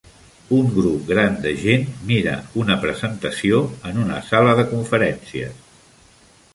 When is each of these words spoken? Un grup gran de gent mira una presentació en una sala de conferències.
Un 0.59 0.69
grup 0.77 1.03
gran 1.11 1.35
de 1.43 1.51
gent 1.65 1.85
mira 2.13 2.35
una 2.63 2.79
presentació 2.87 3.63
en 3.91 4.03
una 4.07 4.19
sala 4.33 4.59
de 4.63 4.69
conferències. 4.75 5.63